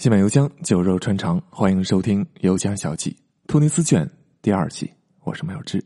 [0.00, 3.10] 西满油江酒肉穿肠，欢迎收听《油江小记·
[3.46, 4.02] 突尼斯卷》
[4.40, 4.90] 第二季。
[5.24, 5.84] 我是麦有志。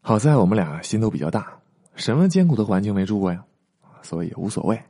[0.00, 1.60] 好在我们俩心都比较大，
[1.96, 3.44] 什么艰苦的环境没住过呀，
[4.00, 4.82] 所以无所谓，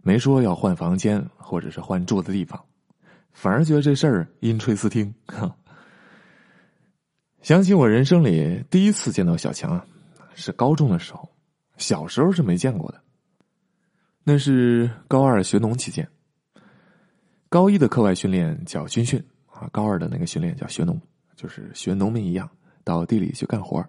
[0.00, 2.58] 没说要换房间或者是换住的地方，
[3.34, 5.14] 反而觉得这事儿音吹似听。
[7.42, 9.86] 想起我人生里第一次见到小强啊，
[10.40, 11.28] 是高中的时候，
[11.76, 13.00] 小时候是没见过的。
[14.24, 16.08] 那是高二学农期间，
[17.48, 21.00] 高一的课外训练叫军训啊，高二的那个训练叫学农，
[21.36, 22.48] 就是学农民一样
[22.84, 23.84] 到地里去干活。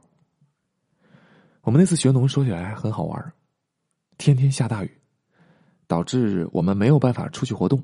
[1.61, 3.33] 我们那次学农说起来还很好玩，
[4.17, 5.01] 天天下大雨，
[5.85, 7.83] 导致我们没有办法出去活动，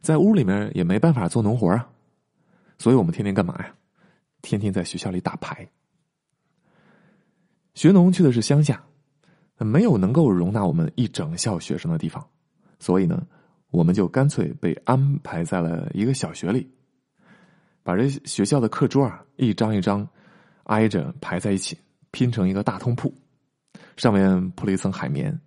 [0.00, 1.88] 在屋里面也没办法做农活啊，
[2.78, 3.74] 所以我们天天干嘛呀？
[4.42, 5.68] 天天在学校里打牌。
[7.78, 8.82] 学农去的是乡下，
[9.56, 12.28] 没有能够容纳我们一整校学生的地方，
[12.80, 13.24] 所以呢，
[13.70, 16.68] 我们就干脆被安排在了一个小学里，
[17.84, 20.04] 把这学校的课桌啊一张一张
[20.64, 21.78] 挨着排在一起，
[22.10, 23.14] 拼成一个大通铺，
[23.96, 25.40] 上面铺了一层海绵，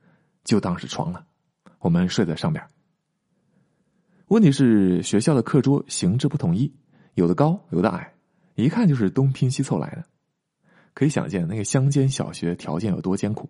[0.45, 1.25] 就当是床了，
[1.79, 2.65] 我们睡在上边。
[4.27, 6.73] 问题是学校的课桌形制不统一，
[7.15, 8.09] 有的高，有的矮。
[8.55, 10.05] 一看就是东拼西凑来的，
[10.93, 13.49] 可以想见那个乡间小学条件有多艰苦。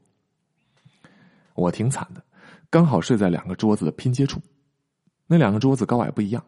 [1.54, 2.24] 我挺惨的，
[2.70, 4.42] 刚好睡在两个桌子的拼接处，
[5.28, 6.44] 那两个桌子高矮不一样，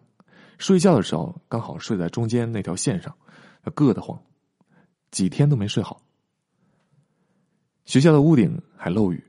[0.57, 3.15] 睡觉的时候刚好睡在中间那条线上，
[3.75, 4.19] 硌得慌，
[5.11, 6.01] 几天都没睡好。
[7.85, 9.23] 学校的屋顶还漏雨，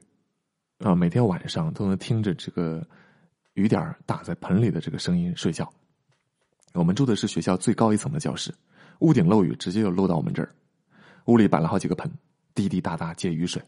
[0.78, 2.86] 啊，每天晚上都能听着这个
[3.54, 5.70] 雨点打在盆里的这个声音睡觉。
[6.72, 8.54] 我们住的是学校最高一层的教室。
[9.00, 10.54] 屋顶漏雨，直接就漏到我们这儿。
[11.26, 12.10] 屋里摆了好几个盆，
[12.54, 13.62] 滴滴答答接雨水。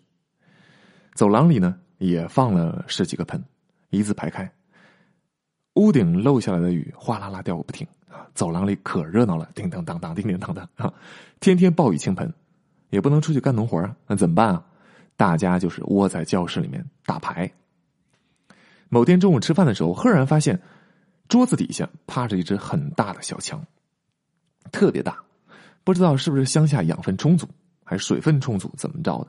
[1.14, 3.42] 走廊里呢，也放了十几个盆，
[3.90, 4.50] 一字排开。
[5.74, 8.27] 屋顶漏下来的雨哗啦啦掉个不停啊！
[8.34, 10.92] 走廊里可热闹了，叮当当当，叮叮当当啊！
[11.39, 12.33] 天天暴雨倾盆，
[12.90, 14.64] 也不能出去干农活啊，那怎么办啊？
[15.16, 17.50] 大家就是窝在教室里面打牌。
[18.89, 20.61] 某天中午吃饭的时候，赫然发现
[21.28, 23.62] 桌子底下趴着一只很大的小强。
[24.72, 25.22] 特别大，
[25.86, 27.48] 不知道是不是乡下养分充足，
[27.85, 29.29] 还是水分充足，怎么着的？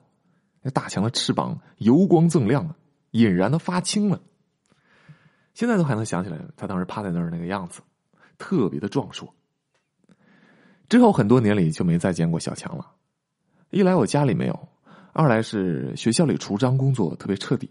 [0.63, 2.75] 那大强的翅膀油光锃亮，了，
[3.12, 4.19] 引燃的发青了。
[5.53, 7.81] 现在都还能想起来，他当时趴在那儿那个样子，
[8.40, 9.31] 特别的壮硕。
[10.90, 12.90] 之后很多年里就没再见过小强了。
[13.69, 14.69] 一来我家里没有，
[15.13, 17.69] 二来是学校里除蟑工作特别彻底，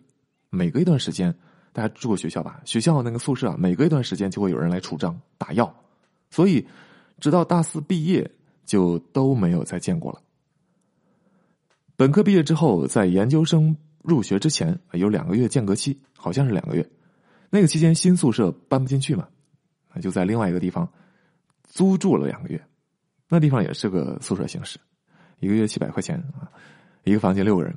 [0.49, 1.37] 每隔一段时间，
[1.73, 2.61] 大家住过学校吧？
[2.65, 5.75] 学校那个宿舍啊，每隔一段时间就会有人来除蟑打药，
[6.31, 6.65] 所以。
[7.19, 8.31] 直到大四毕业，
[8.66, 10.21] 就都没有再见过了。
[11.97, 16.87] 本科毕业之后，在研究生入学之前有两个月间隔期，好像是两个月。
[17.49, 19.27] 那个期间新宿舍搬不进去嘛，
[20.03, 20.87] 就在另外一个地方
[21.65, 22.62] 租住了两个月。
[23.28, 24.78] 那地方也是个宿舍形式，
[25.41, 26.53] 一个月七百块钱啊，
[27.04, 27.75] 一个房间六个人。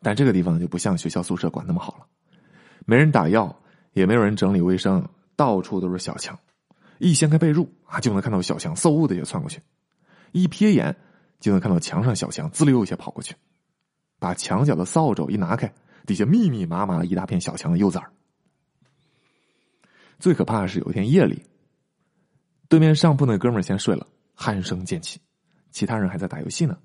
[0.00, 2.06] 但这个地方就不像学校宿舍管那么好了，
[2.86, 3.54] 没人打药，
[3.92, 5.06] 也没有人整理卫生，
[5.36, 6.38] 到处都是小强。
[7.02, 9.60] 一掀开被褥啊，就能看到小强嗖的就窜过去，
[10.30, 10.96] 一瞥眼
[11.40, 13.34] 就能看到墙上小强滋溜一下跑过去，
[14.20, 15.74] 把墙角的扫帚一拿开，
[16.06, 18.12] 底下密密麻麻的一大片小强的幼崽儿。
[20.20, 21.42] 最可怕的是有一天夜里，
[22.68, 25.20] 对面上铺那哥们儿先睡了，鼾声渐起，
[25.72, 26.78] 其他人还在打游戏呢。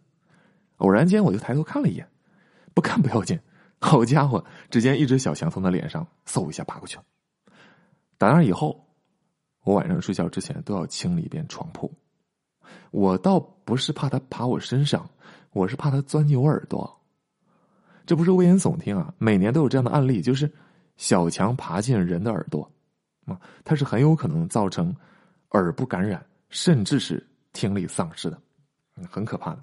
[0.78, 2.10] 偶然间我就抬头看了一眼，
[2.74, 3.40] 不看不要紧，
[3.78, 7.04] 好家伙，只见一只小强从他脸上嗖一下爬过去了。
[8.18, 8.87] 打那以后。
[9.68, 11.94] 我晚上睡觉之前都要清理一遍床铺，
[12.90, 15.10] 我倒不是怕它爬我身上，
[15.52, 16.90] 我是怕它钻进我耳朵。
[18.06, 20.50] 这不是危言耸听啊，每年都有这样的案例，就是
[20.96, 22.72] 小强爬进人的耳朵，
[23.26, 24.96] 啊，它是很有可能造成
[25.52, 28.42] 耳部感染，甚至是听力丧失的，
[29.10, 29.62] 很可怕的。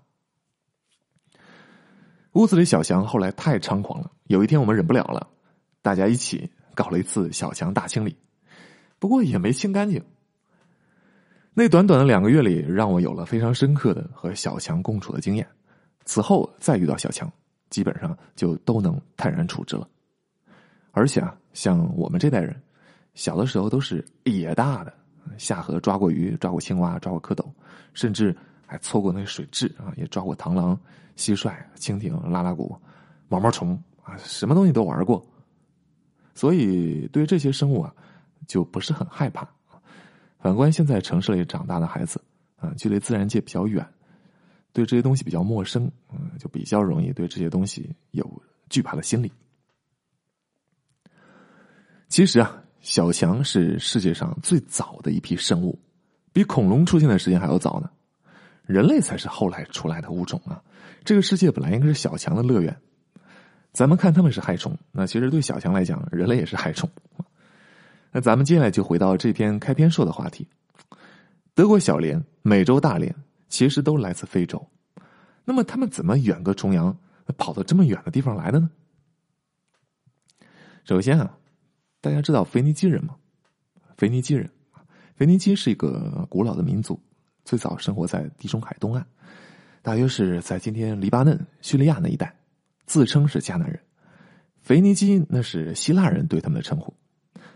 [2.32, 5.26] 屋子里小强后来太猖狂了，有一天我们忍不了了，
[5.80, 8.14] 大家一起搞了一次小强大清理。
[9.04, 10.02] 不过也没清干净。
[11.52, 15.46] 那短短的两个月里，让我有了非常深刻的和小强共处的经验。
[16.06, 17.30] 此后再遇到小强，
[17.68, 19.86] 基本上就都能泰然处之了。
[20.92, 22.58] 而且啊，像我们这代人，
[23.12, 24.94] 小的时候都是野大的，
[25.36, 27.44] 下河抓过鱼、抓过青蛙、抓过蝌蚪，
[27.92, 28.34] 甚至
[28.64, 30.74] 还搓过那水蛭啊，也抓过螳螂、
[31.14, 32.74] 蟋蟀、蜻蜓、拉拉鼓、
[33.28, 35.22] 毛毛虫啊，什么东西都玩过。
[36.34, 37.94] 所以对这些生物啊。
[38.46, 39.48] 就不是很害怕。
[40.38, 42.20] 反观现在城市里长大的孩子，
[42.56, 43.86] 啊，距离自然界比较远，
[44.72, 49.32] 对这些东西比较陌生，嗯，就比较容易对这些东西有惧怕的心理。
[52.08, 55.78] 其实啊，小强是世界上最早的一批生物，
[56.32, 57.90] 比恐龙出现的时间还要早呢。
[58.66, 60.62] 人类才是后来出来的物种啊！
[61.04, 62.74] 这个世界本来应该是小强的乐园。
[63.72, 66.88] 咱们看他们是害虫，那其实对小强来讲，人类也是害虫。
[68.16, 70.46] 那咱们接下来就回到这篇开篇说的话题：
[71.52, 73.12] 德国小蠊、美洲大蠊，
[73.48, 74.64] 其实都来自非洲。
[75.44, 76.96] 那么他们怎么远隔重洋，
[77.36, 78.70] 跑到这么远的地方来的呢？
[80.84, 81.36] 首先啊，
[82.00, 83.16] 大家知道腓尼基人吗？
[83.96, 84.48] 腓尼基人，
[85.16, 87.00] 腓尼基是一个古老的民族。
[87.44, 89.04] 最早生活在地中海东岸，
[89.82, 92.32] 大约是在今天黎巴嫩、叙利亚那一带，
[92.86, 93.80] 自称是迦南人。
[94.62, 96.94] 腓尼基那是希腊人对他们的称呼。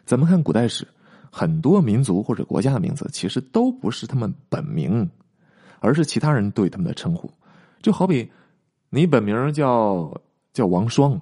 [0.08, 0.88] 咱们看古代史，
[1.30, 5.06] 很多民族或者国家的名字其实都不是他们本名，
[5.80, 7.30] 而是其他人对他们的称呼。
[7.82, 8.32] 就好比
[8.88, 10.18] 你本名叫
[10.54, 11.20] 叫王双，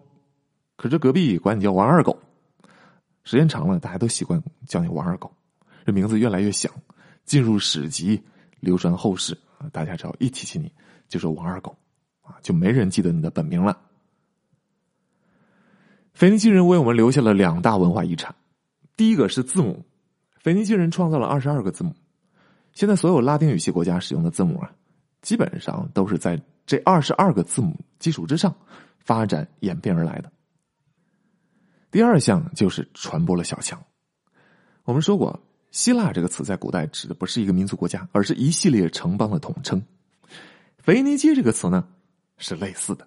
[0.77, 2.17] 可是隔壁管你叫王二狗，
[3.25, 5.29] 时间长了，大家都习惯叫你王二狗，
[5.85, 6.73] 这名字越来越响，
[7.25, 8.23] 进入史籍。
[8.61, 10.73] 流传后世啊，大家只要一提起你，
[11.09, 11.77] 就说王二狗，
[12.23, 13.77] 啊，就没人记得你的本名了。
[16.15, 18.35] 腓尼基人为我们留下了两大文化遗产，
[18.97, 19.85] 第一个是字母，
[20.43, 21.95] 腓尼基人创造了二十二个字母，
[22.73, 24.73] 现在所有拉丁语系国家使用的字母啊，
[25.21, 28.55] 基本上都是在这二十二个字母基础之上
[28.99, 30.33] 发展演变而来的。
[31.91, 33.83] 第二项就是传播了小强，
[34.85, 35.39] 我们说过。
[35.73, 39.83] 希腊这个词在古代指的不是一个民族国家，而是一系列城邦的统称。
[40.79, 41.87] 腓尼基这个词呢
[42.39, 43.07] 是类似的，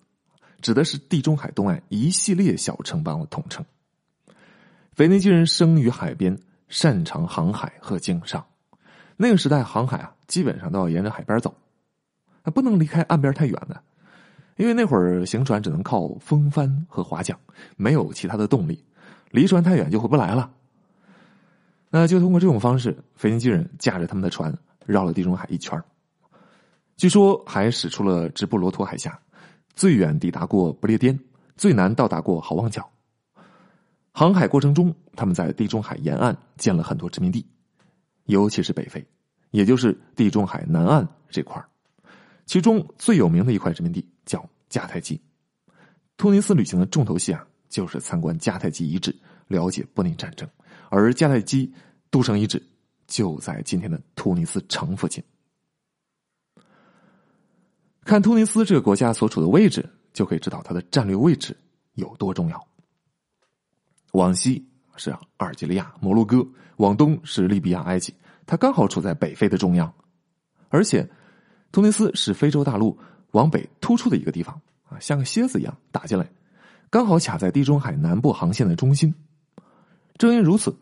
[0.61, 3.65] 指的是地中海东岸一系列小城邦的统称。
[4.99, 6.37] 腓尼基人生于海边，
[6.67, 8.45] 擅长航海和经商。
[9.15, 11.55] 那个时代航海啊，基本上都要沿着海边走，
[12.53, 13.81] 不能离开岸边太远的，
[14.57, 17.39] 因为那会儿行船只能靠风帆和划桨，
[17.77, 18.83] 没有其他的动力，
[19.31, 20.51] 离船太远就回不来了。
[21.89, 24.53] 那就通过这种方式，腓尼基人驾着他们的船
[24.85, 25.81] 绕了地中海一圈
[26.97, 29.17] 据说还驶出了直布罗陀海峡，
[29.73, 31.17] 最远抵达过不列颠，
[31.55, 32.85] 最南到达过好望角。
[34.19, 37.45] 航海过程中，他们在地中海沿岸建了很多殖民地，
[38.25, 39.01] 尤其是北非，
[39.51, 41.63] 也就是地中海南岸这块
[42.45, 45.21] 其中最有名的一块殖民地叫迦太基。
[46.17, 49.15] 突尼斯旅行的重头戏啊，就是参观迦太基遗址，
[49.47, 50.45] 了解布匿战争。
[50.89, 51.73] 而迦太基
[52.09, 52.61] 都城遗址
[53.07, 55.23] 就在今天的突尼斯城附近。
[58.03, 61.55] 看突尼斯这个国家所处的位置，就可以知道它的战略位置
[61.93, 62.68] 有多重要。
[64.11, 64.65] 往西
[64.95, 66.45] 是阿尔及利亚、摩洛哥，
[66.77, 68.13] 往东是利比亚、埃及，
[68.45, 69.93] 它刚好处在北非的中央。
[70.69, 71.07] 而且，
[71.71, 72.97] 突尼斯是非洲大陆
[73.31, 76.29] 往北突出的一个地方啊，像个蝎子一样打进来，
[76.89, 79.13] 刚好卡在地中海南部航线的中心。
[80.17, 80.75] 正因如此，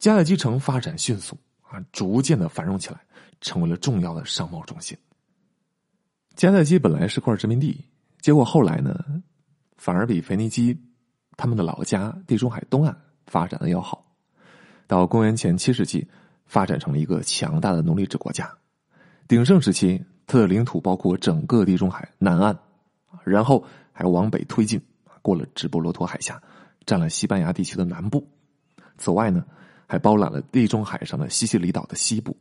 [0.00, 3.00] 迦太基城发展迅速啊，逐渐的繁荣起来，
[3.40, 4.96] 成为了重要的商贸中心。
[6.36, 7.84] 迦太基本来是块殖民地，
[8.20, 9.22] 结果后来呢，
[9.76, 10.78] 反而比腓尼基
[11.36, 12.96] 他们的老家地中海东岸
[13.26, 14.04] 发展的要好。
[14.86, 16.06] 到公元前七世纪，
[16.46, 18.50] 发展成了一个强大的奴隶制国家。
[19.26, 22.56] 鼎盛时期，它的领土包括整个地中海南岸，
[23.24, 24.80] 然后还往北推进，
[25.22, 26.40] 过了直布罗陀海峡，
[26.84, 28.24] 占了西班牙地区的南部。
[28.96, 29.44] 此外呢，
[29.86, 32.36] 还包揽了地中海上的西西里岛的西部、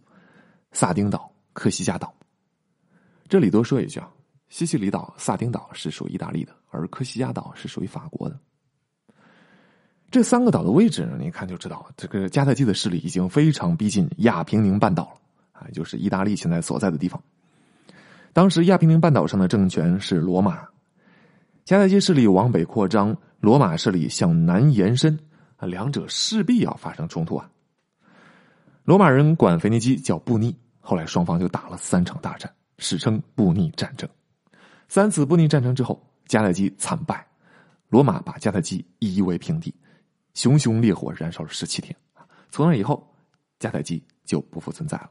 [0.72, 2.14] 萨丁岛、科西嘉岛。
[3.28, 4.08] 这里多说一句啊，
[4.50, 8.40] 西西里岛、萨丁岛是属于意大利的，而科西嘉岛是属于法国的。
[10.12, 17.22] 这三个岛的位置呢，你看就知道，这个迦太基的势力已经非常逼近亚平宁半岛了啊，就是意大利现在所在的地方。
[18.34, 20.60] 当时亚平宁半岛上的政权是罗马，
[21.66, 25.18] 迦太基势力往北扩张，罗马势力向南延伸。
[25.58, 27.50] 啊，两者势必要发生冲突啊！
[28.84, 34.10] 罗马人管腓尼基叫布匿，后来双方就打了三场大战，史称布匿战争。
[34.90, 37.26] 三次布匿战争之后，迦太基惨败，
[37.88, 39.74] 罗马把迦太基夷为平地，
[40.36, 41.96] 熊熊烈火燃烧了十七天。
[42.52, 43.12] 从那以后，
[43.60, 45.10] 迦太基就不复存在了。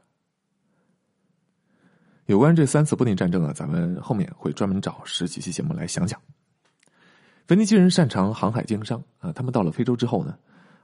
[2.27, 6.19] 有关这三次布匿战争啊，咱们后面会专门找十几期节目来讲讲。
[7.47, 10.35] 腓尼基人擅长航海经商啊，他们到了非洲之后呢，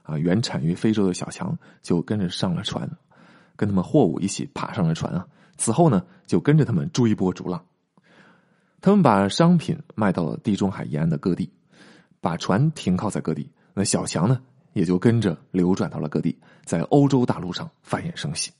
[0.02, 2.88] 啊，原产于非洲的小强就跟着上了船，
[3.56, 5.26] 跟他们货物一起爬上了船啊。
[5.56, 7.64] 此后呢，就跟着他们追波逐浪，
[8.80, 11.52] 他们把商品卖到了地中海沿岸的各地，
[12.20, 13.50] 把船停靠在各地。
[13.74, 14.40] 那小强呢，
[14.72, 18.50] 也就跟着流转到了各地，在欧洲大陆上繁衍生息。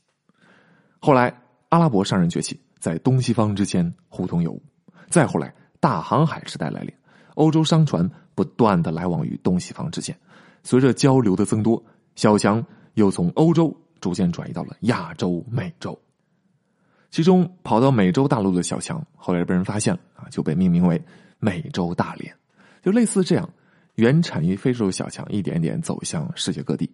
[0.99, 1.35] 后来，
[1.69, 4.63] 阿拉伯商人崛起，在东西方之间互通有无。
[5.11, 6.95] 再后来，大航海时代来临，
[7.35, 10.17] 欧洲商船不断的来往于东西方之间。
[10.63, 11.83] 随着交流的增多，
[12.15, 12.65] 小强
[12.95, 15.99] 又从欧洲逐渐转移到了亚洲、美洲。
[17.11, 21.03] 其中跑到美洲大陆的小强，后来被人发现了啊，就被命名为
[21.39, 22.33] 美洲大蠊。
[22.81, 23.49] 就类似这样，
[24.03, 26.93] 原产于非洲的小强一点点走向世界各地，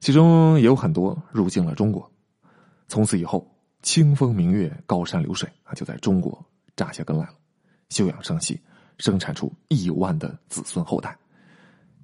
[0.00, 2.10] 其中也有很多入境了中国。
[2.88, 3.46] 从此以后，
[3.82, 6.42] 清风明月、高山流水啊，就在中国
[6.74, 7.34] 扎下根来了，
[7.90, 8.58] 休养生息，
[8.96, 11.14] 生产出亿万的子孙后代。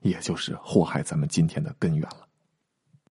[0.03, 2.28] 也就是祸害咱们今天的根源了。